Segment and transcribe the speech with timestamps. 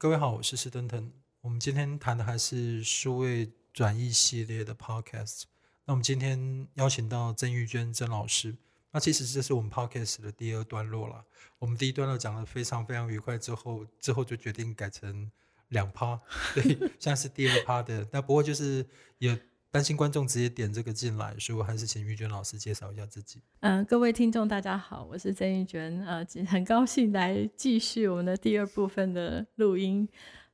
[0.00, 1.12] 各位好，我是施登腾。
[1.42, 5.42] 我们今天谈的还是数位转译系列的 podcast。
[5.84, 8.56] 那我们今天邀请到曾玉娟曾老师。
[8.92, 11.22] 那其实这是我们 podcast 的第二段落了。
[11.58, 15.30] 我们第一段落讲的非常非常愉快，之后之后就决定改成
[15.68, 16.18] 两趴，
[16.54, 16.62] 对，
[16.98, 18.08] 现在是第二趴的。
[18.10, 18.86] 那不过就是
[19.18, 19.38] 也
[19.72, 23.40] 担心观众直接点这个进来，所以我还是请玉娟老师介绍一下自己。
[23.60, 30.08] 嗯、呃，各位听众大家好，我是曾玉娟，呃，很高兴来继续我们的第二部分的录音。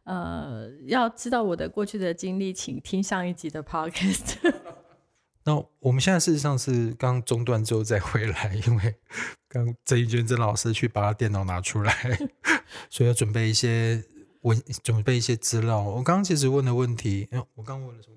[0.04, 4.52] 呃，要知道我的过去的经历，请听上一集的 podcast。
[5.44, 8.96] 那我们现在事实上是刚中断之后再回来，因为
[9.48, 11.94] 刚曾玉娟曾老师去把他电脑拿出来，
[12.90, 14.04] 所以要准备一些
[14.42, 15.80] 文，准备一些资料。
[15.80, 18.16] 我刚刚其实问的问题，哎，我刚刚问了什么？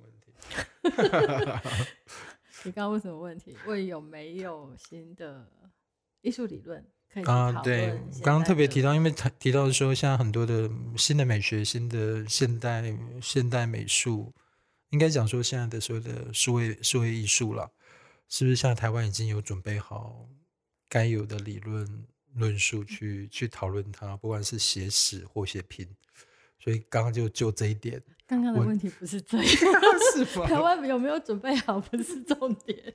[2.64, 3.56] 你刚刚问什么问题？
[3.66, 5.50] 问有没有新的
[6.22, 7.52] 艺术理论可以啊？
[7.62, 14.34] 对，刚刚特别提到，因为提提到说，现在很多的新的美学、新的现代现代美术，
[14.90, 17.72] 应该讲说现在的所有的数位数位艺术了，
[18.28, 18.56] 是不是？
[18.56, 20.28] 像台湾已经有准备好
[20.90, 25.88] 该有的理论论述去去讨论它，不管是写史或写评。
[26.60, 28.04] 所以刚刚就就这一点。
[28.30, 29.46] 刚刚的问题不是这 样？
[30.46, 32.94] 台湾有没有准备好不是重点。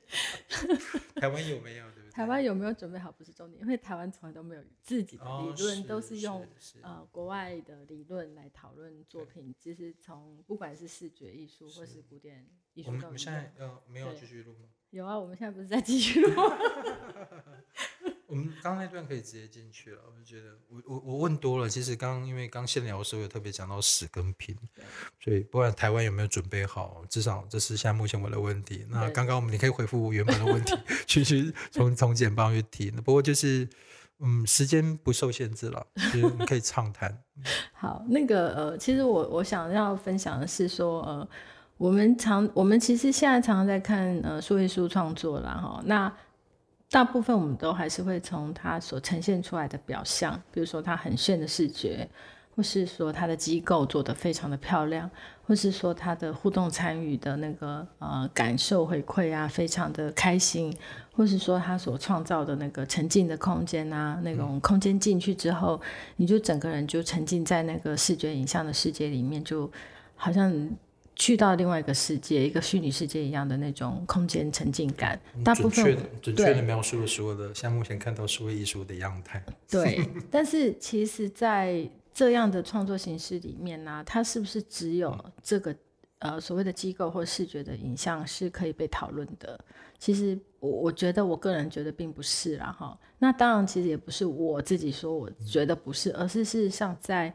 [1.16, 1.84] 台湾有没有？
[1.90, 2.10] 对不对？
[2.12, 6.46] 台湾有没有准备好不是重点，因为台湾从来都没有自己的理论，哦、都是用
[6.82, 9.52] 呃国外的理论来讨论作品。
[9.58, 14.68] 其实从不管是视觉艺术或是古典艺术，我们现在呃没有继续录吗？
[14.90, 16.56] 有啊，我们现在不是在继续录吗？
[18.27, 21.69] 我们刚刚那段可以直接进去了，我就觉得我我我问多了。
[21.69, 24.56] 其实刚因为刚闲聊的时候有特别讲到屎跟拼，
[25.22, 28.86] 所以不管台湾有没有准备好，至少这是现在目前我的问题。
[28.89, 30.75] 那刚刚我们你可以回复我原本的问题，
[31.06, 32.91] 去去从从简报去提。
[32.91, 33.69] 不过就是
[34.20, 37.23] 嗯，时间不受限制了，所以我们可以畅谈。
[37.74, 41.29] 好，那个呃，其实我我想要分享的是说呃，
[41.77, 46.11] 我们常我们其实现在常常在看呃数位艺术创作啦哈那。
[46.94, 52.08] 大部分我们都还是会从它所呈现出来的表象，比如说它很炫的视觉，
[52.55, 55.10] 或是说它的机构做得非常的漂亮，
[55.44, 60.72] 或是说它的互动参与的那个呃感受回馈啊，非常的开心，
[61.10, 65.80] 或是说它所创造的那个沉浸的空间啊，那种空间进去之后，
[66.14, 69.68] 你就整个人就沉浸在那个视觉影像的世界里面，就
[70.14, 70.70] 好像。
[71.17, 79.41] 去到另外一个世界，一个虚拟世界一样的那种空间沉浸感，大部分准确的描述了所有的像目前看到数位艺术的样态。
[79.70, 85.75] 对， 但是其实，在这样的创作形式里面呢、啊，它是不是只有这个
[86.19, 89.58] 呃所谓的机构或视觉的影像是可以被讨论的？
[89.98, 92.98] 其实我我觉得我个人觉得并不是啦哈。
[93.20, 97.33] 那当然，其实也不是我自己说我觉得不是，而是事实上在。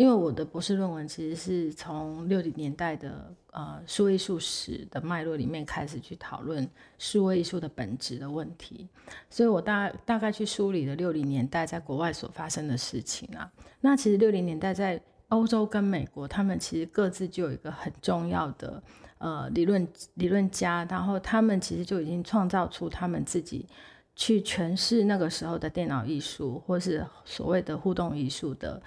[0.00, 6.66] 因为我的博士论文其实是从六零年代的呃数位艺术史的脉络里面开始去讨论
[6.96, 8.88] 数位艺术的本质的问题，
[9.28, 13.52] 所以我大大概去梳理了六零年代在国外所发生的事情啊。
[13.82, 18.82] 那其实六零年代在欧洲跟美国，他们其实各自就有一个很重要的
[19.18, 23.68] 呃理论理论家，然后他们其实就已经创造出他们自己
[24.16, 28.80] 去诠释那个时候的电脑艺术，或是所谓的互动艺术的。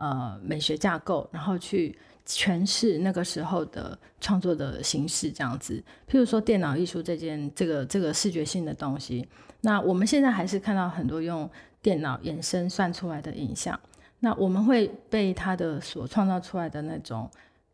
[0.00, 1.94] 呃，美学架构，然后去
[2.26, 5.74] 诠释那个时候的创作的形式，这样子。
[6.08, 9.28] 譬如说，电脑艺术这件这个这个视觉性的东西，
[9.60, 11.48] 那我们现在还是看到很多用
[11.82, 13.78] 电脑衍生算出来的影像。
[14.20, 17.30] 那我们会被它的所创造出来的那种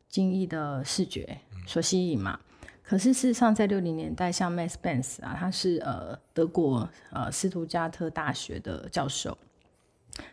[0.08, 2.40] 精益的视觉所吸引嘛？
[2.82, 9.38] 可是事实上，在六零年代，像 Max Benz 啊，他是呃德国呃斯图加特大学的教授。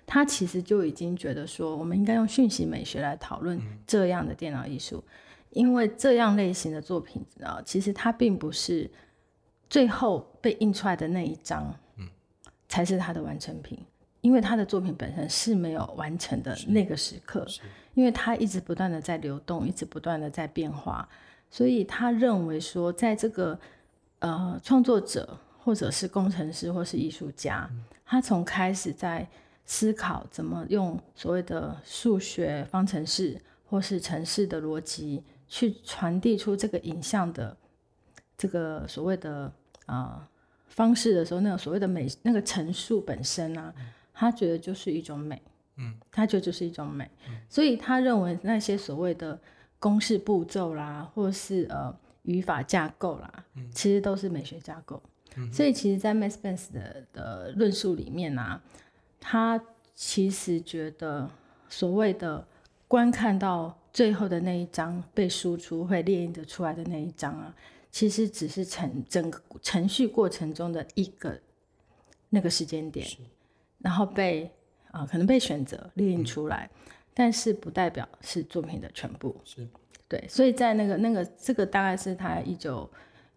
[0.05, 5.03] 他其实就已经觉得说，我们应该用讯息美学来讨论这样的电脑艺术，
[5.49, 8.89] 因为这样类型的作品啊，其实它并不是
[9.69, 11.73] 最后被印出来的那一张，
[12.67, 13.79] 才是他的完成品，
[14.21, 17.45] 因为他的作品本身是没有完成的那个时刻，
[17.93, 21.07] 因为他一直不断的在流动，一直不断的在变化，
[21.49, 23.59] 所以他认为说，在这个
[24.19, 27.69] 呃创作者或者是工程师或是艺术家，
[28.05, 29.27] 他从开始在
[29.65, 37.55] 思考怎么用所谓的数学方程式或是城市的逻辑去传递出这个影像的
[38.37, 39.51] 这个所谓的
[39.85, 40.27] 啊、呃、
[40.67, 43.73] 方式的时候，那种所谓的美，那个陈述本身啊，
[44.13, 45.41] 他觉得就是一种美，
[45.77, 47.09] 嗯，他觉得就是一种美，
[47.47, 49.39] 所以他认为那些所谓的
[49.79, 55.01] 公式步骤啦，或是呃语法架构啦，其实都是美学架构。
[55.51, 58.61] 所以其实，在 Max Benz 的的论述里面啊。
[59.25, 59.57] 他
[59.95, 61.29] 其实觉得，
[61.69, 62.45] 所谓的
[62.89, 67.55] 观看到最后的那一张被输出会列印的出来的那一张啊，
[67.89, 71.39] 其实只是程整个程序过程中的一个
[72.29, 73.07] 那个时间点，
[73.79, 74.43] 然后被
[74.91, 79.33] 啊、呃、可能被选择列印出来，嗯，但是不代表是作品的全部。
[79.45, 79.65] 是，
[80.09, 82.89] 对，所以在那个那个这个大概是他一九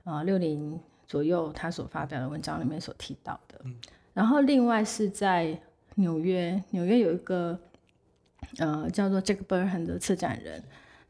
[0.03, 3.61] 啊六零左右他所发表的文章里面所提到的。
[3.65, 3.77] 嗯，
[4.13, 5.57] 然后另外是在
[5.97, 7.59] 纽约，纽约有一个。
[8.59, 10.63] 呃，叫做 Jack Burton 的策展人，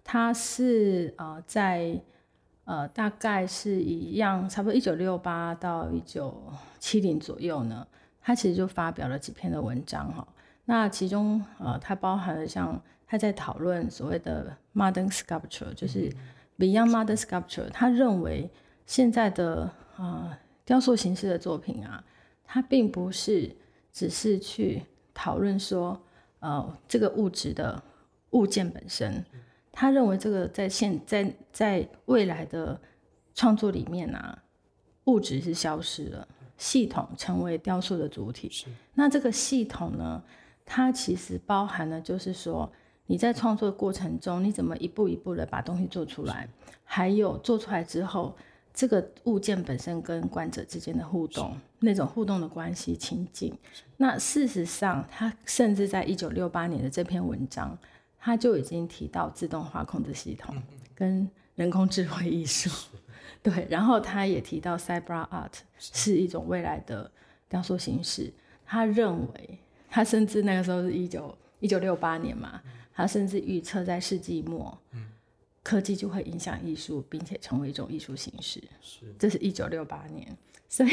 [0.03, 2.01] 他是呃在
[2.65, 6.43] 呃大概是一样，差不多一九六八到一九
[6.79, 7.87] 七零左右呢，
[8.23, 10.27] 他其实就发表了几篇的文章哈。
[10.65, 16.11] 那其中呃，它包含了像他在讨论所谓的 Modern Sculpture，就是
[16.59, 18.51] Beyond Modern Sculpture，他认为
[18.87, 22.03] 现在的呃雕塑形式的作品啊，
[22.45, 23.55] 它并不是
[23.97, 24.83] 只是去
[25.15, 25.99] 讨论说。
[26.41, 27.83] 呃，这个物质的
[28.31, 29.25] 物件本身，
[29.73, 32.79] 他认为这个在现在在未来的
[33.35, 34.45] 创作里面啊，
[35.05, 36.29] 物质是消失了，
[36.59, 38.53] 系统成为雕塑的主体。
[38.95, 40.23] 那这个系统呢，
[40.65, 42.71] 它其实包含了，就是说
[43.07, 46.47] 你在创作过程中，你怎么一步一步的把东西做出来，
[46.85, 48.37] 还有做出来之后。
[48.77, 53.57] 这个物件本身跟观者之间的互动，那种互动的关系情境，
[53.97, 57.77] 那事实上，他甚至在一九六八年的这篇文章，
[58.19, 60.55] 他就已经提到自动化控制系统
[60.95, 62.69] 跟人工智慧艺术，
[63.43, 67.11] 对，然后他也提到 Cyber Art 是一种未来的
[67.49, 68.31] 雕塑形式。
[68.67, 69.59] 他认为，
[69.89, 72.61] 他甚至那个时候是一九一九六八年嘛，
[72.93, 74.79] 他甚至预测在世纪末。
[75.67, 78.63] 科技就会影响艺术，并且成为一种艺术形式。
[78.81, 80.25] 是，这是一九六八年。
[80.69, 80.91] 所以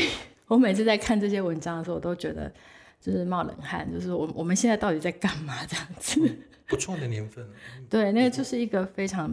[0.48, 2.52] 我每次在看这些文章的时候，我都觉得
[3.00, 6.20] 就是冒冷汗，就是我我们现在到底在干嘛这样子？
[6.28, 7.48] 嗯、不错的年份。
[7.88, 9.31] 对，那个就是一个非常。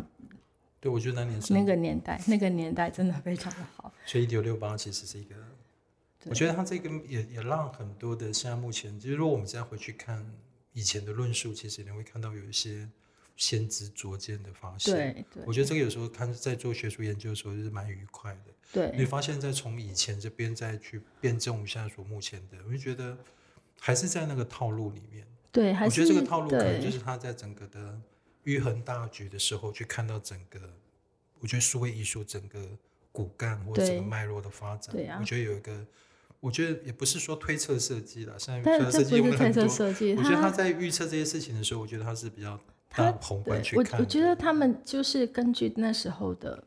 [0.78, 3.90] 对，我觉得那年那个年代，那个年代真的非常的好。
[4.04, 5.34] 所以一九六八其实是一个，
[6.26, 10.30] 我觉得它这个也也让很多的现在目前，就是如果我们再回去看
[10.74, 12.86] 以前的论述，其实你会看到有一些。
[13.40, 18.52] 先知灼见的发现，对，对，我觉得这个有时候看在做学术研究的时候就是蛮愉快的。
[18.70, 23.16] 对，你发现，在从以前这边再去辩证现在所目前的，我就觉得
[23.78, 25.26] 还是在那个套路里面。
[25.50, 27.98] 对，我觉得这个套路可能就是他在整个的
[28.42, 30.60] 玉横大局的时候去看到整个，
[31.38, 32.68] 我觉得数位艺术整个
[33.10, 34.94] 骨干或者整个脉络的发展。
[34.94, 35.86] 对啊，我觉得有一个，
[36.40, 39.62] 我觉得也不是说推测设计了，现在设计用了很多。
[39.64, 42.60] 我觉得他在预测这些事情的时候，我觉得他是比较。
[42.90, 43.10] 他
[43.44, 46.62] 对我我觉得他们就是根据那时候的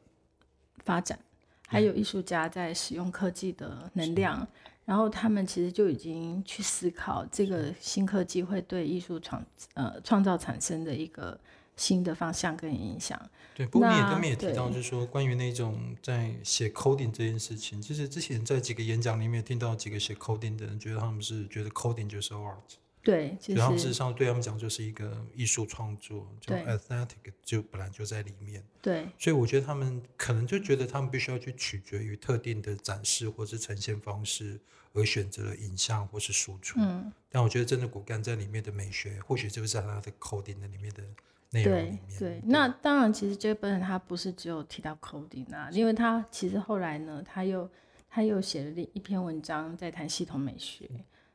[0.85, 1.19] 发展，
[1.67, 4.47] 还有艺术家在使用科技的能量，
[4.85, 11.37] 然后他们其实就已经去思考这个新科技会对艺术创呃创造产生的一个
[11.75, 13.19] 新的方向跟影响。
[13.53, 22.77] 对，不过你也他们也提到，就是说关于那种在写 coding 这件事情，就是之前在几个演讲里面听到几个写 coding 的人，觉得他们是觉得 coding 就是 art。
[23.03, 28.63] 对，其实他们事实上对他们讲就是一个艺术创作，就 aesthetic 就本来就在里面。
[28.81, 34.59] 对，所以我觉得他们可能就觉得他们必须要去取决于特定的展示或是呈现方式
[34.93, 36.79] 而选择了影像或是输出。
[36.79, 41.03] 嗯，但我觉得真的骨干在里面的美学，或许就是在他的 coding 的里面的。
[41.51, 47.69] 对，对，那当然，其实 Jack Burton 他不是只有提到 coding 啊，因为他其实后来呢，他又
[48.09, 50.89] 他又写了一篇文章在谈系统美学。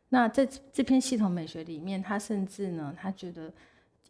[0.09, 3.53] 嗯那在这篇系统美学里面，他甚至呢，他觉得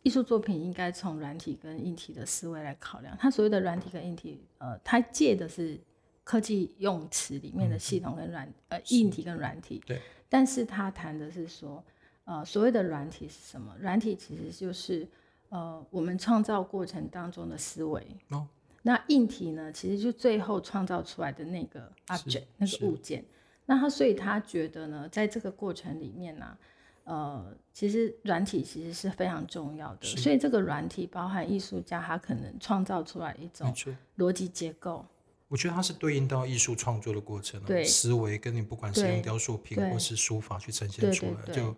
[0.03, 3.17] 艺术作品应该从软体跟硬体的思维来考量。
[3.19, 5.77] 他所谓的软体跟硬体，呃，他借的是
[6.23, 9.83] 科技用词里面的系统跟软、嗯，呃，硬体跟软体。
[9.85, 10.01] 对。
[10.29, 11.83] 但是他谈的是说，
[12.25, 13.75] 呃，所谓的软体是什么？
[13.81, 15.09] 软体其实就是
[15.49, 18.07] 呃，我们创造过程当中的思维。
[18.29, 18.47] 哦。
[18.83, 23.25] 那硬体呢，其实就最后创造出来的那个 object，那个物件。
[23.71, 26.59] 那他所以他觉得呢，在这个过程里面呢、啊，
[27.05, 30.07] 呃，其实软体其实是非常重要的。
[30.07, 33.71] 所以这个软体包含艺术家他可能创造出来一种
[34.17, 35.05] 逻辑结构。
[35.49, 41.77] 我觉得它是对应到艺术创作的过程，对思维跟你不管是用雕塑品或是书法去呈现出来，就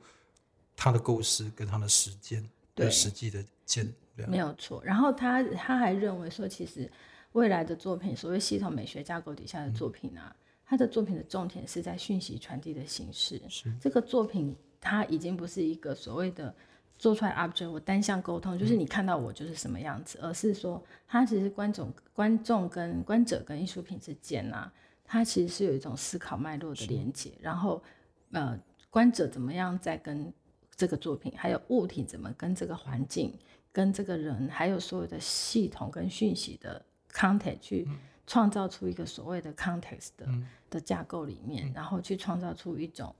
[0.77, 3.93] 他的构思跟他的实践对实际的见，
[4.29, 4.81] 没有错。
[4.85, 6.89] 然后他他还认为说，其实
[7.33, 10.33] 未来的作品，所谓系统美学架构底下的作品啊。
[10.33, 10.37] 嗯
[10.71, 13.43] 他的作品的重点是在讯息传递的形式。
[13.49, 13.75] 是。
[13.81, 16.55] 这个作品，它已经不是一个所谓的
[16.97, 24.73] 做出来 object，我单向沟通，就是你看到我就是什么样子，嗯、而是说，它其实观众、观众跟观者跟艺术品之间啊，
[25.03, 27.33] 它其实是有一种思考脉络的连接。
[27.41, 27.83] 然后，
[28.31, 28.57] 呃，
[28.91, 30.33] 观者怎么样在跟
[30.77, 33.37] 这个作品，还有物体怎么跟这个环境
[33.73, 36.81] 跟这个人，还有所有的系统跟讯息的
[37.13, 37.89] content 去
[38.25, 43.15] 创造出一个所谓的 context 的、嗯、的架构里面，嗯、然后去创造出一种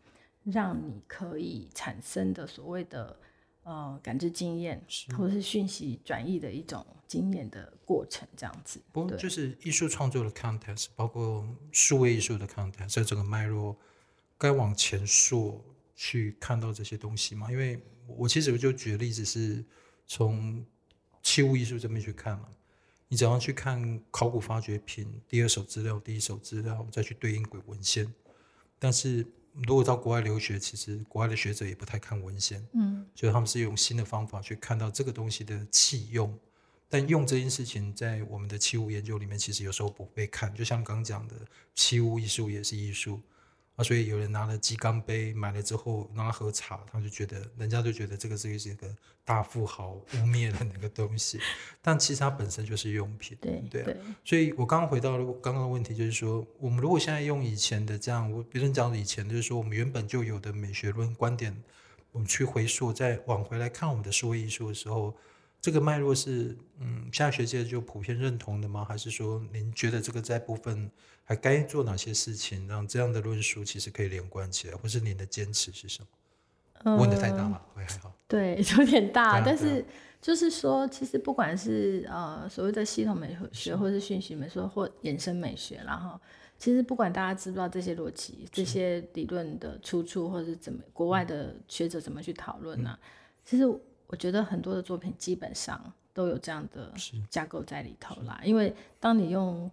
[0.45, 3.15] 让你可以产生的所谓的
[3.65, 4.83] 呃感知经验，
[5.19, 8.81] 或者是讯息转移的一种经验的过程，这样子。
[8.93, 13.77] 不过就是艺术创作的 context，包括数位艺术的 context，在整个脉络
[14.39, 15.63] 该往前溯
[15.95, 17.51] 去看到这些东西嘛？
[17.51, 19.65] 因为我其实我就举的例子是。
[20.13, 20.67] 从
[21.23, 22.49] 器物艺术这边去看嘛，
[23.11, 28.11] 你只要去看考古发掘品第二手资料、第一手资料，再去对应鬼文献。
[28.79, 36.39] 但是如果到国外留学，其实国外的学者也不太看文献，嗯，所以他们是用新的方法去看到这个东西的器用。
[36.89, 40.55] 但用这件事情在我们的器物研究里面，其实有时候不被看。
[40.55, 41.35] 就像刚刚讲的，
[41.75, 43.21] 器物艺术也是艺术。
[43.83, 48.87] 所以有人拿了鸡缸杯买了之后，让他喝茶，他就觉得人家就觉得这个是一个
[49.25, 51.39] 大富豪污蔑的那个东西，
[51.81, 53.37] 但其实它本身就是用品。
[53.41, 53.97] 对对，对。
[54.25, 61.57] 所以我刚刚回到了刚刚的问题，就是说，我们如果现在用以前的这样，我别人讲以前，就是说我们原本就有的美学论观点，
[62.13, 65.15] 我们去回溯，再往回来看我们的社会艺术的时候。
[65.63, 68.83] 这个脉络是，嗯，现在学界就普遍认同的吗？
[68.83, 70.91] 还是说您觉得这个在部分
[71.31, 74.77] 还该做哪些事情，让这样的论述其实可以连贯起来？
[74.77, 76.09] 或是您的坚持是什么？
[76.83, 78.13] 呃、问的太大了，会还好。
[78.27, 79.85] 对， 有点大，啊、但是
[80.21, 86.21] 就是说，其实不管是呃所谓的系统美学，或是讯息美学，或衍生美学，然后
[86.59, 92.99] 其实不管大家知不知道这些逻辑、这些理论的出处，或者是怎么国外的学者怎么去讨论呢？
[93.01, 93.07] 嗯、
[93.45, 93.65] 其实。
[94.13, 95.81] 我觉得很多的作品基本上
[96.13, 96.93] 都有这样的
[97.29, 99.71] 架构在里头啦，因为当你用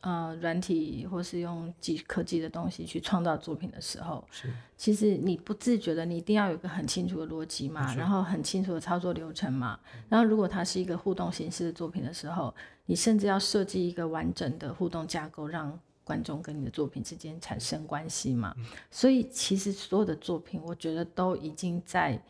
[0.00, 9.78] 呃软体或是用技科技的东西去创造作品的时候，是其实你不自觉的，你一定要有一个很清楚的逻辑嘛，然后很清楚的操作流程嘛，
[10.08, 12.54] 然后如果它是一个互动形式的作品的时候，
[12.86, 18.54] 你甚至要设计一个完整的互动架构，让观众跟你的作品之间产生关系嘛，
[18.90, 22.20] 所以其实所有的作品，我觉得都已经在。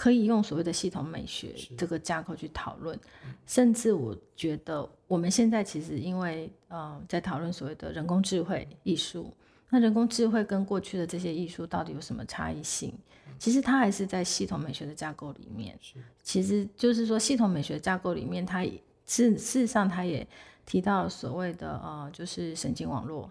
[0.00, 2.98] 可以用所谓的系统美学这个架构去讨论，
[3.46, 9.30] 甚至我觉得我们现在其实因为呃在讨论所谓的人工智慧艺术，
[9.68, 12.94] 那人工智慧跟过去的这些艺术到底有什么差异性？
[13.38, 15.78] 其实它还是在系统美学的架构里面，
[16.22, 18.64] 其实就是说系统美学架构里面，它
[19.04, 20.26] 是事实上它也。
[20.70, 23.28] 提到所谓的呃，就是神经网络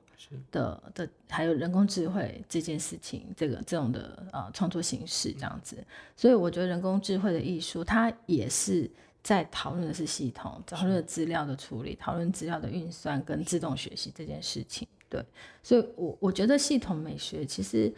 [0.51, 5.81] 的的，还有人工智慧这件事情，这个这种的呃创作形式这样子，
[6.17, 8.91] 所以我觉得人工智慧的艺术，它也是
[9.23, 14.85] 在讨论的是系统，讨论资料的处理，讨论资料的运算跟自动学习这件事情。
[15.07, 15.23] 对，
[15.63, 17.89] 所以我我觉得系统美学其实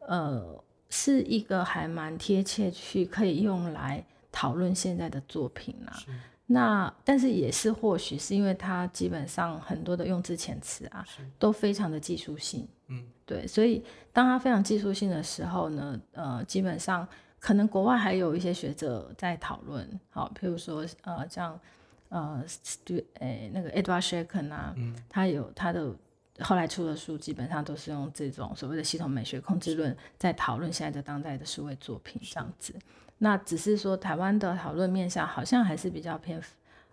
[0.00, 5.96] 呃是一个还蛮贴切去可以用来讨论现在的作品啊。
[6.50, 11.06] 那但是也是或许是因为它基本上很多的用字遣词啊，
[11.38, 17.06] 都非常的技术性，嗯，对，所以当它非常技术性的时候呢，呃，基本上
[17.38, 21.60] 可能国外还有一些学者在讨论，好，譬如说呃像
[22.08, 22.42] 呃
[22.82, 25.94] 对，诶那个 Edward Schecken 啊，嗯，他有他的
[26.40, 32.74] 后来出的书，基本上都是用这种所谓的系统美学控制论在讨论现在的当代的数位作品这样子。
[33.18, 36.40] 那只是说台湾的讨论面向好像还是比较偏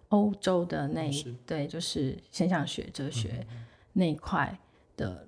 [0.09, 3.45] 欧洲的那一对，就是现象学、哲学
[3.93, 4.57] 那一块
[4.97, 5.27] 的，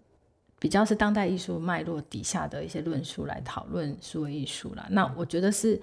[0.57, 4.87] 比较是当代艺术脉络底下的一些论述来讨论数位艺术啦。
[4.89, 5.79] 那我觉得是，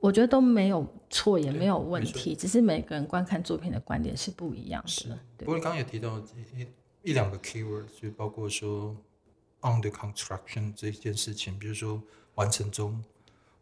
[0.00, 4.88] 我觉得都没有错，也没有问题，只是每个人观看作品的观点是不一样的。
[4.88, 5.08] 是
[5.38, 8.96] 不过刚刚也提到一一两个 keyword，就包括说
[9.60, 12.02] on the construction 这件事情，比如说
[12.34, 13.02] 完成中。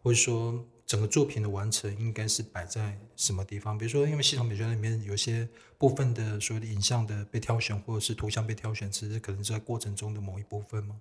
[0.02, 3.78] 或者说，整个作品的完成应该是摆在什么地方？
[3.78, 11.00] 比如说，因为系统美学里面有些部分的所谓的影像的被挑选，或者是图像被挑选，其实可能是在过程中的某一部分嘛。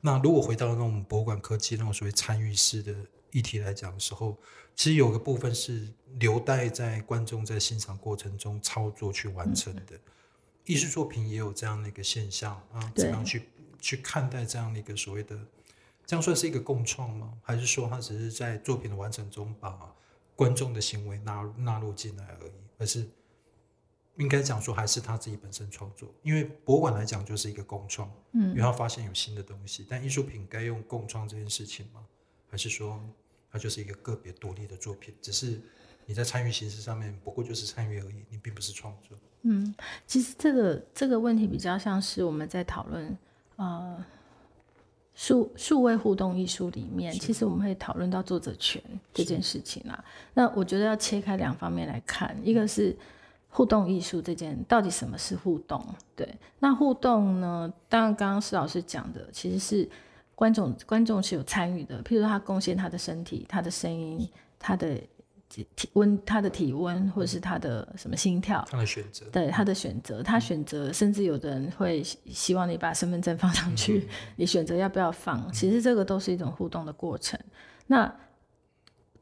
[0.00, 2.94] 那如果回到那种博物馆科技那种所谓参与式的
[3.32, 4.38] 议题来讲的时候，
[4.76, 5.88] 其实有个部分是
[6.20, 9.96] 留待在观众在欣赏过程中操作去完成的。
[9.96, 10.00] 嗯、
[10.66, 13.48] 艺术作品也有这样的一个现象啊，怎么样去
[13.80, 15.36] 去看待这样的一个所谓的？
[16.06, 17.32] 这样算是一个共创吗？
[17.42, 19.94] 还是说他只是在作品的完成中把
[20.36, 22.52] 观众的行为纳纳入进来而已？
[22.78, 23.06] 而是
[24.16, 26.12] 应该讲说还是他自己本身创作？
[26.22, 29.86] 因为博物馆来讲就是一个共创，嗯，因为他发现有新的东西。
[29.88, 32.04] 但艺术品该用共创这件事情吗？
[32.50, 33.00] 还是说
[33.50, 35.14] 它就是一个个别独立的作品？
[35.22, 35.60] 只是
[36.04, 39.16] 你在参与形式上面，不过就是参与而已，你并不是创作。
[39.42, 39.74] 嗯，
[40.06, 43.16] 其实这个这个问题比较像是我们在讨论，
[43.56, 44.04] 呃。
[45.14, 50.04] 数数位互动艺术里面，其实我们会讨论到作者权这件事情啊。
[50.34, 52.96] 那我觉得要切开两方面来看，一个是
[53.48, 55.84] 互动艺术这件到底什么是互动？
[56.16, 56.28] 对，
[56.58, 57.72] 那互动呢？
[57.88, 59.88] 当然刚刚施老师讲的其实是
[60.34, 64.28] 观众，观众是有参与的，譬如说他贡献他的身体、他的声音、
[64.58, 65.00] 他的。
[65.76, 77.38] 体温，他的体温，或者是他的什么心跳，他的选择，对他的选择，他选择，甚至有的人会希望你把身份证放上去，嗯、 你选择要不要放，嗯，其实这个都是一种互动的过程。
[77.86, 78.12] 那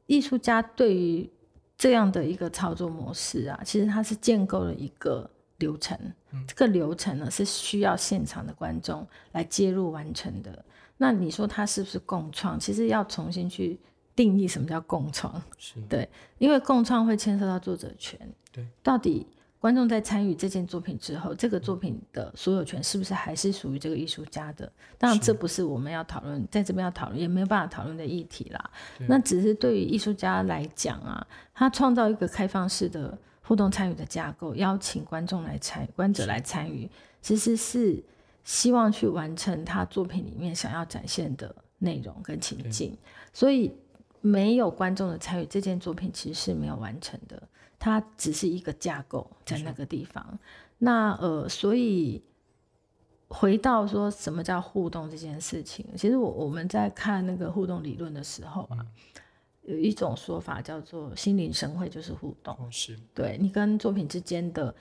[0.07, 1.29] 艺术家对于
[1.77, 5.99] 这样的一个操作模式啊，其实他是建构了一个流程，
[6.31, 10.65] 嗯，这个流程呢是需要现场的观众来介入完成的。
[10.97, 12.59] 那你说他是不是共创？
[12.59, 13.79] 其实要重新去。
[14.15, 15.43] 定义什么叫共创？
[15.89, 18.19] 对，因为共创会牵涉到作者权。
[18.51, 19.27] 对，到底
[19.59, 24.71] 观众在参与这件作品之后，这个作品的所有权是不是还是属于这个艺术家的？
[24.99, 28.71] 当然，这不是我们要讨论，在这边要讨论也没有办法讨论的议题啦。
[29.09, 36.91] 那只是对于艺术家来讲啊，他创造一个开放式的互动参与的架构，邀请观众来参与，观者来参与，
[37.21, 38.03] 其实是
[38.45, 42.95] 希望去完成他作品里面想要展现的内容跟情境，
[43.33, 43.73] 所以。
[44.23, 47.43] 没有观众的参与，这件作品其实是没有完成的。
[47.79, 50.39] 它只是一个架构在那个地方。
[50.79, 52.23] 那呃，所以
[53.29, 58.87] 回到说什么叫互动这件事情，其实我我们在看那个互动理论的时候啊，
[59.63, 62.57] 有一种说法叫做心领神会，就是互动。
[62.71, 64.75] 是，对你跟作品之间的。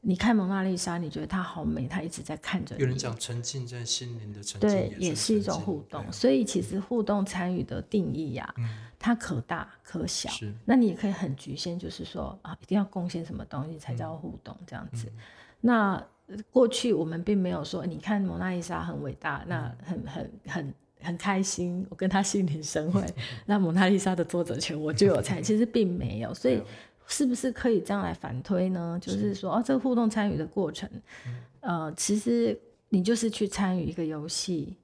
[0.00, 2.82] 你看蒙娜丽莎，你觉得她好美，她一直在看着你。
[2.82, 6.04] 有人讲沉浸在心灵的沉浸，对，也是一种互动。
[6.12, 10.28] 所以其实互动参与的定义呀、啊嗯，它可大可小。
[10.30, 15.06] 是，那你也可以很局限，就是说啊，一定要贡献什么东西才叫互动这样子。
[15.06, 15.12] 嗯、
[15.60, 16.06] 那
[16.50, 23.04] 过去我们并没有说，你看蒙娜丽莎很伟大，那很很很很开心，我跟她心领神会。
[23.46, 26.62] 那蒙娜丽莎的作者权我就有参与，其实并没有，所以。
[27.10, 28.98] 是不是可以这样来反推呢？
[29.00, 30.86] 就是说，哦，这个互动参与的过程，
[31.60, 32.54] 呃，其实
[32.90, 34.76] 你就是去参与一个游戏，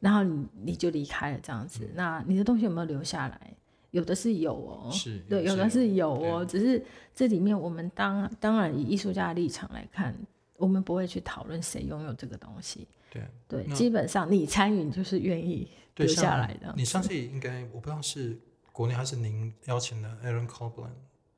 [0.00, 1.84] 然后你你就离开了这样子。
[1.84, 1.92] 嗯。
[1.94, 3.54] 那你的东西有没有留下来？
[3.92, 6.44] 有的是有哦，是对，有的是有哦。
[6.44, 10.14] 只是这里面，我们当当然以艺术家的立场来看，
[10.56, 12.86] 我们不会去讨论谁拥有这个东西。
[13.08, 16.74] 对对，基本上你参与，你就是愿意留下来的。
[16.76, 18.38] 你上次应该我不知道是
[18.70, 20.90] 国内还是您邀请的 Aaron Copland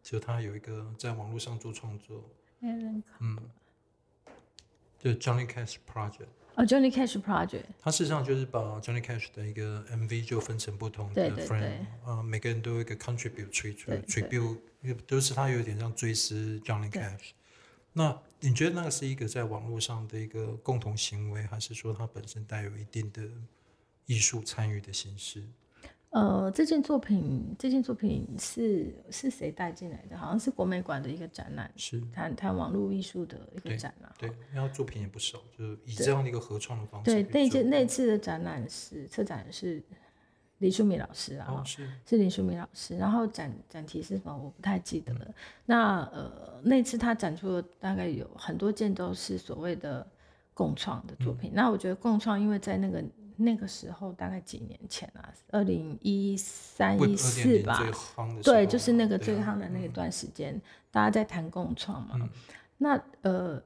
[0.03, 2.25] 就他有一个在网络上做创作
[2.63, 3.39] ，Aaron，嗯，
[4.99, 6.27] 就 Johnny Cash Project。
[6.59, 7.67] 哦，Johnny Cash Project。
[7.81, 11.47] 它事实上就是把 Johnny Cash 的一个 MV 就分成不同的对
[12.05, 14.59] 呃，每个人都有一个 contribute tribute tribute，
[15.07, 17.31] 都是他有点像追思 Johnny Cash。
[17.93, 23.23] 那你觉得那个是一个在网络上的一个共同行为，还是说它本身带有一定的
[24.07, 25.45] 艺术参与的形式？
[26.11, 30.17] 呃，这件作品，这件作品是是谁带进来的？
[30.17, 34.11] 好像是国美馆的一个展览，是谈谈网络艺术的一个展览。
[34.19, 37.11] 对，然后作品也不少，就是以这样的一个合创的方式。
[37.11, 39.83] 对，那件那次的展览是策展是
[40.57, 42.97] 林淑敏老师啊，哦、是是林淑敏老师。
[42.97, 44.35] 然后展展题是什么？
[44.35, 45.21] 我不太记得了。
[45.29, 45.35] 嗯、
[45.67, 50.11] 那呃，那次他展出了大概有很多件都是所谓的
[50.55, 51.51] 共创的作品。
[51.51, 53.05] 嗯、那我觉得共创，因为在那个。
[53.41, 57.81] 那个时候大概几年前啊，二零一三一四吧，
[58.43, 62.17] 对，就是那个最夯的那一段时间，嗯，大家在谈共创嘛。
[62.21, 62.29] 嗯、
[62.79, 63.63] 那呃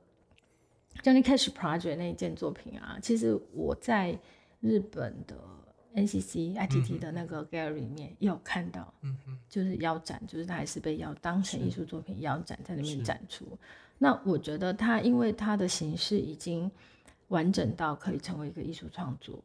[1.02, 4.18] ，Johnny Cash Project 那一件作品啊，其实我在
[4.60, 5.36] 日本的
[5.94, 9.16] NCC ITT 的那个 gallery 里面也有看到，嗯，
[9.48, 13.46] 就是腰展，就是他还是被腰当成艺术作品腰展在那边展出。
[13.96, 16.70] 那我觉得他因为他的形式已经
[17.28, 19.42] 完整到可以成为一个艺术创作。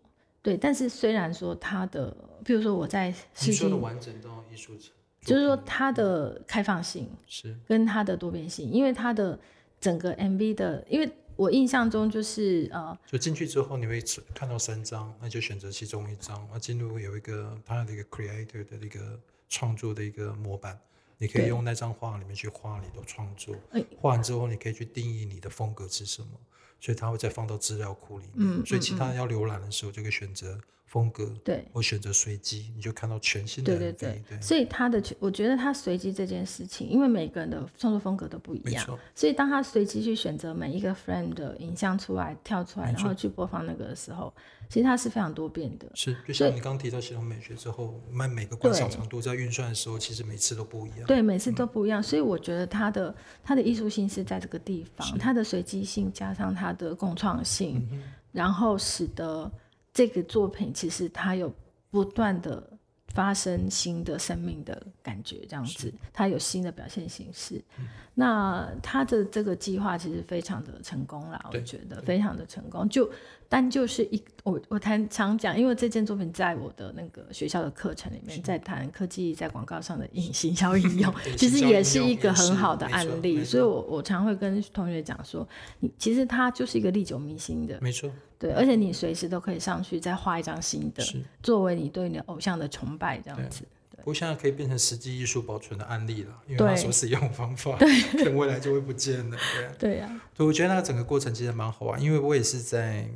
[0.47, 7.53] 对，但是虽然说它的，比如说我在你说的完整到艺术层，就是说它的开放性是。
[7.67, 9.37] 跟它的多变性，因为它的
[9.81, 14.01] 整个 MV 的，因为我印象中就是呃，就进去之后你会
[14.33, 20.79] 看到三张，那就选择其中一张，啊，进入有一个它的一个 creator 的一个创作的一个模板，
[21.17, 23.53] 你可以用那张画里面去画你的创作，
[23.99, 26.29] 画完之后你可以去定义你的风格是什么。
[26.79, 33.77] 所以它会再放到资料库里面，嗯，所以其他人要浏览的时候就可以选择风格，对，我选择随机，你就看到全新的。
[33.77, 34.41] 对对对，对。
[34.41, 44.33] 所以他的，我觉得他随机这件事情，因为每个人的创作风格都不一样，所以当他随机去选择每一个 frame 的影像出来跳出来，然后去播放那个的时候。
[44.69, 51.05] 其实它是非常多变的，是就像你刚刚提到系统美学之后，每每个观赏长度在运算的时候，其实每次都不一样。
[51.07, 59.49] 对，每次都不一样，嗯、所以我觉得他的他的艺术性是在这个地方，他的随机性加上他的共创性、嗯，然后使得
[59.97, 61.51] 这个作品其实它有
[61.89, 62.71] 不断的。
[63.13, 67.55] 发生新的生命的感觉，这样子，它有新的表现形式。
[67.79, 72.87] 嗯、那他的这个计划其实非常的成功啦，我觉得非常的成功。
[72.87, 73.09] 就
[73.49, 83.43] 单就是一，我我谈常讲，因为这件作品在我的那个学校的课程里面，在谈科技在广告上的隐形效应用， 其实也是一个很好的案例。
[83.43, 85.47] 所以我我常会跟同学讲说，
[85.79, 88.11] 你其实它就是一个历久弥新的，没错。
[88.39, 91.03] 对，而且你随时都可以上去再画一张新的，
[91.41, 93.63] 作为你对你的偶像的崇拜这样子。
[93.97, 99.37] 不过现在可以变成实际艺术保存的案例了，因为它所使用方法，对，可能未来就会不见了。
[99.53, 100.21] 对啊，对呀。
[100.35, 103.09] 对，我觉得那个整个过程其实蛮好玩，因为我也是在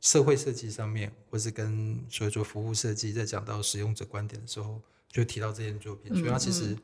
[0.00, 6.76] 社会设计上面，或是跟所以说服务设计，在讲到使用者观点的时候，就提到这件作品，所以它其实。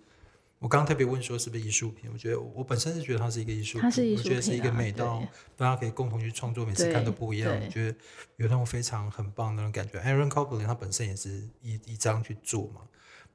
[0.63, 2.09] 我刚刚特别问说是不是艺术品？
[2.13, 5.21] 我觉得我本身是觉得它是一个艺术品，它是艺术品啊，我觉得是一个美到
[5.57, 7.53] 大家可以共同去创作，每次看都不一样。
[7.53, 7.99] 我觉得
[8.37, 9.99] 有那种非常很棒的那种感觉。
[9.99, 12.83] Aaron Copland 他本身也是一一张去做嘛。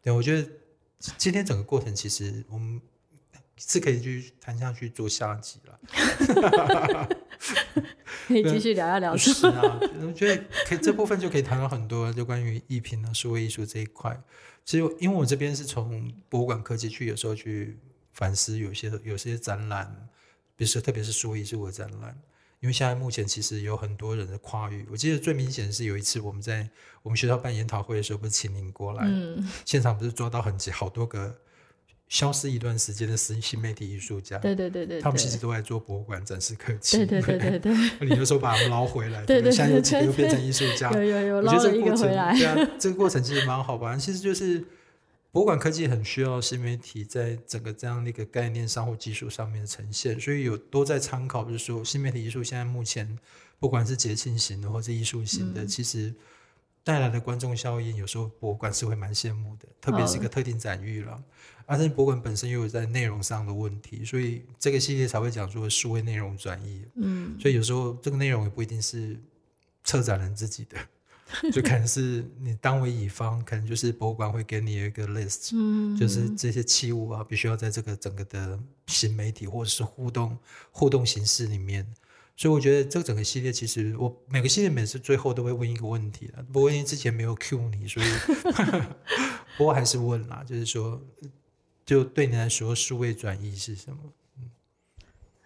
[0.01, 0.49] 对，我觉得
[1.17, 2.81] 今天整个过程其实我们
[3.57, 5.79] 是可以去谈下去做下集了。
[8.27, 9.15] 可以继续聊一聊。
[9.17, 14.17] 是啊，我觉得可以这部分就可以谈到很多，就关于艺品啊、数位艺术这一块。
[14.67, 17.79] 其实，因为我这边是从博物馆科技去，有时候去
[18.11, 20.09] 反思有些有些展览，
[20.57, 22.21] 比如说特别是数位艺术的展览。
[22.59, 26.69] 因为现在目前其实有很多人的跨域，我记得最明显的是有一次我们在
[27.01, 31.39] 我们学校办研讨会的时候，不是请您过来，嗯、现场不是抓到很几好多个。
[32.09, 37.73] 消失一段时间的新新媒体艺术家，对对对对，他们其实都在做博物馆展示科技，对对对对对。
[38.07, 42.33] 你就说把他们捞回来，对对，现在有几个又变成艺术家，有有有，捞了一个回来。
[42.37, 43.99] 对啊， 这个过程其实蛮好玩。
[43.99, 44.63] 其实就是
[45.33, 53.19] 博物馆科技很需要新媒体在整个这样的一个概念上或技术上面的呈现，所以有都在参考，就是说新媒体艺术现在目前
[53.59, 56.13] 不管是节庆型的或是艺术型的，其实。
[56.87, 61.21] 带来的观众效应，有时候博物馆是会蛮羡慕的，特别是一个特定展域了。
[61.65, 66.85] 而且博物馆本身又有在内容上的问题，所以这个系列才会讲说数位内容转移。
[66.95, 69.19] 嗯，所以有时候这个内容也不一定是
[69.83, 70.77] 策展人自己的，
[71.51, 80.37] 就可能是你当为乙方，可能就是博物馆会给你一个 list，嗯，就是这些器物啊，必须要在这个整个的新媒体或者是互动
[80.71, 81.85] 互动形式里面。
[82.39, 88.05] 所以我觉得这整个系列，其实我每个系列每次最后都会问一个问题，不过因为之前没有 cue 你，所以
[89.57, 91.01] 不过还是问啦，就是说，
[91.83, 94.13] 就对你来说，数位转移是什么？
[94.37, 94.51] 嗯，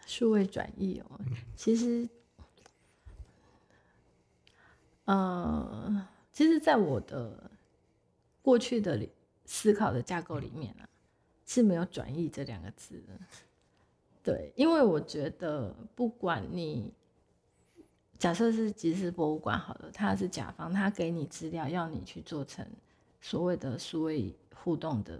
[0.05, 1.21] 数位转移哦，
[1.55, 2.09] 其实，
[5.05, 7.49] 呃，其实，在我的
[8.41, 9.07] 过去的
[9.45, 10.85] 思考的架构里面呢，
[11.45, 13.17] 是没有转移这两个字的。
[14.23, 16.93] 对，因为我觉得，不管你
[18.19, 22.63] 假设是即时博物馆好了，他是甲方，他给你资料，要你去做成
[23.19, 25.19] 所谓的数位互动的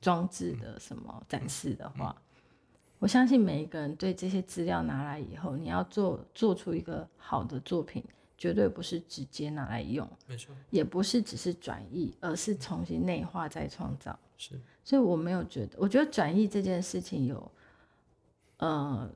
[0.00, 2.20] 装置的什么展示的话，
[2.98, 8.02] 我相信每一个人对这些资料拿来以后，你要做做出一个好的作品，
[8.36, 14.18] 绝对不是直接拿来用，没错，也不是只是转译，而是重新内化再创造。
[14.36, 17.48] 是，所以我没有觉得，我觉得转译这件事情有。
[18.60, 19.10] 呃，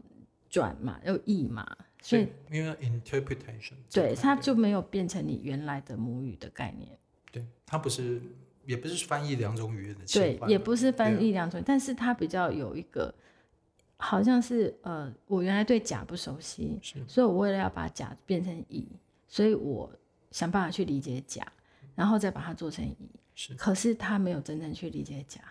[0.49, 6.99] 转嘛又译嘛，所以因为 interpretation 对它就没有变成你原来的母语的概念。
[7.31, 8.23] 对，它不是，
[8.65, 10.01] 也不是翻译两种语言的。
[10.07, 13.15] 对，也不是翻译两种，但是它比较有一个，
[13.99, 18.89] 好像是呃，我原来对甲不熟悉，所以我为了要把甲变成乙，
[19.29, 19.93] 所以我
[20.31, 21.47] 想办法去理解甲，
[21.95, 23.11] 然后再把它做成乙。
[23.35, 25.43] 是，可是他没有真正去理解甲。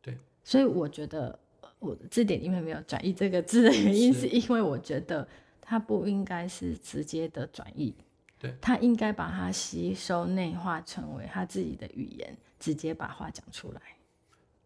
[0.00, 1.38] 对，所以我觉得。
[1.80, 5.26] 我的字典里面没有转译这个字的原因，是因为我觉得
[5.60, 7.94] 它不应该是直接的转译，
[8.38, 13.80] 对，它应该把它吸收内化成为他自己的语言，直接把话讲出来。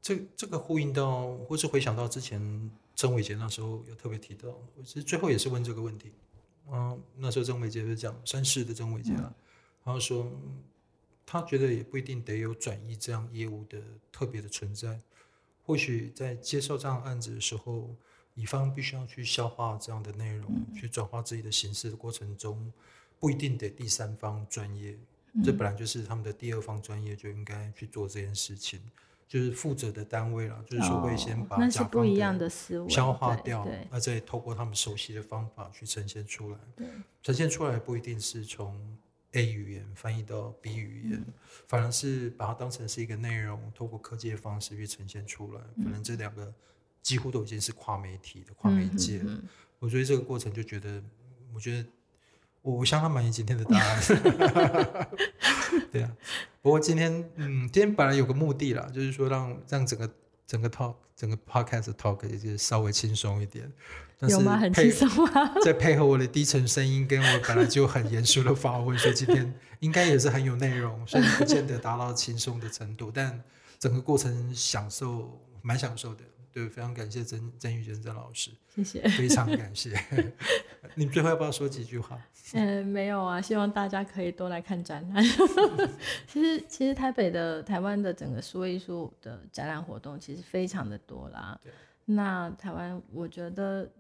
[0.01, 6.13] 这这个呼应到，或是回想到之前曾伟杰那时候有特别提到，我其实最后也是问这个问题。
[6.71, 9.35] 嗯，那时候曾伟杰是讲三世的曾伟杰啊，嗯、
[9.85, 10.31] 然后说
[11.27, 13.79] 他觉得也不一定得有转移这样业务的
[14.11, 15.01] 特别的存在。
[15.73, 17.97] 或许在接受这样案子的时候，
[18.35, 22.71] 乙方必须要去消化这样的内容，嗯、去转化自己的形式的过程中，
[23.19, 24.99] 不一定得第三方专业，
[25.33, 28.83] 嗯、这本来就是他们的第二方专业就应该去做这件事情，
[29.27, 32.51] 就是负责的单位了，就是说会先把甲方的
[32.91, 36.59] 消化掉，那再透过他们熟悉的方法去呈现出来，
[37.23, 38.79] 呈现出来不一定是从。
[39.33, 41.33] A 语言翻译到 B 语言，嗯、
[41.67, 45.61] 反而是把它当成是一个内容，透过科技的方式去呈现出来。
[45.83, 46.53] 可能这两个
[47.03, 49.25] 几乎都已经是跨媒体的跨媒介了。
[49.25, 51.03] 嗯嗯嗯、我觉得这个过程就觉得，
[51.55, 51.89] 我觉得
[52.61, 54.03] 我相当满意今天的答案。
[55.91, 56.17] 对啊，
[56.61, 60.15] 不过今天嗯，今天本来有个目的啦，就是说让让整个
[60.53, 63.73] 整个 talk 整个 podcast talk 也就稍微轻松一点。
[64.29, 64.59] 有吗？
[64.59, 65.55] 很轻松吗？
[65.65, 73.43] 再配合我的低沉声音，跟我本来就很严肃的发问，所以今天应该也是很有内容，虽然不见得达到轻松的程度，但
[73.79, 76.21] 整个过程享受蛮享受的。
[76.53, 79.93] 对，非常感谢曾曾玉娟曾老师，谢谢，非常 感谢。
[80.95, 82.21] 你最后要不要说几句话？
[82.55, 85.25] 嗯，没有啊，希望大家可以多来看展览。
[86.29, 91.59] 其实，其实台北的、台湾的整个数位艺术的展览活动其实非常的多啦。
[91.63, 91.73] 对
[92.05, 93.91] 那台湾，我觉得。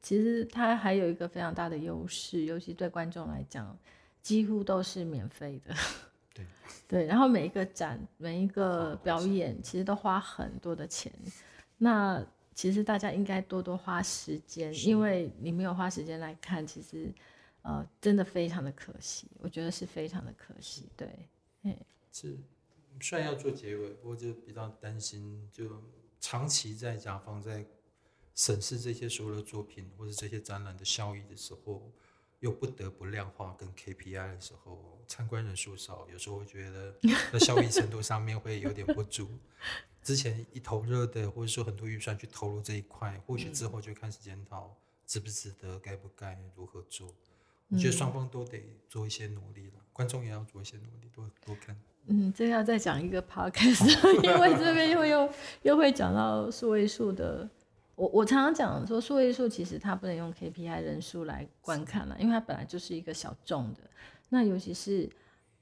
[0.00, 3.76] 其实它还有一个非常大的优势，尤其对观众来讲，
[4.22, 5.74] 几乎都是免费的。
[6.38, 6.46] 对
[6.86, 11.12] 对，然后每一个展、每一个表演，其实都花很多的钱。
[11.76, 12.24] 那
[12.54, 17.12] 其实大家应该多多花时间，因为你没有花时间来看，其实
[17.62, 19.26] 呃，真的非常的可惜。
[19.40, 20.88] 我觉得是非常的可惜。
[20.96, 21.28] 对，
[21.62, 21.76] 嗯，
[22.12, 22.38] 是
[23.00, 25.82] 虽然要做结尾，不过就比较担心，就
[26.20, 27.64] 长期在甲方在。
[28.34, 31.90] 审视这些所有的作品或者这些展览的效益的时候，
[32.40, 36.94] 又不得不量化跟 KPI 的时候，参观人数少，有时候会觉得
[37.32, 39.28] 在效益程度上面会有点不足。
[40.02, 47.12] 之前一头热的，或者说很多预算去投入这一块，或许之后就开始检讨值不值得，该不该如何做。
[47.68, 51.76] 我觉得双方都得做一些努力了，观众也要做一些努力，多多看。
[52.06, 57.50] 嗯，这要再讲一个 podcast，因为这边又又又会讲到数位数的。
[57.98, 63.80] 我我常常讲说，数位艺术其实它不能用 KPI 人数来观看了，因为它本来就是一个小众的。
[64.28, 65.10] 那尤其是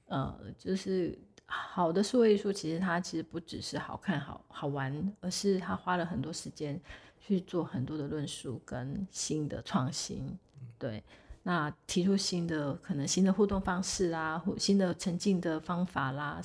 [0.05, 6.79] 呃，就是好的数位艺术，其实它其实不只是好看好好玩，而是它花了很多时间
[7.19, 10.37] 去做很多的论述跟新的创新。
[10.77, 11.03] 对，
[11.41, 16.39] 那提出新的可能新的互动方式啦，或新的沉浸的方法啦，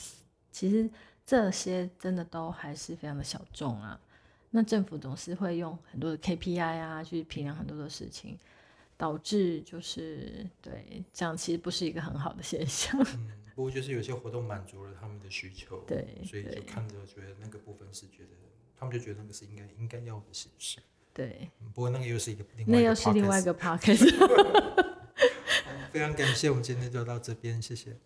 [0.50, 0.88] 其实
[1.22, 4.00] 这些真的都还是非常的小众啊。
[4.54, 8.38] 那政府总是会用很多的 KPI 啊，去评量很多的事情，
[8.96, 13.00] 导致就是对这样其实不是一个很好的现象。
[13.14, 18.30] 嗯，不过就是有些活动满足了他们的需求，对，所以就看着觉得那个部分是觉得
[18.76, 20.78] 他们就觉得那个是应该应该要的形式。
[21.14, 24.92] 对，不过那个又是一个另外一个那又是另外一个 podcast。
[25.90, 27.96] 非常感谢，我们今天就到这边，谢谢。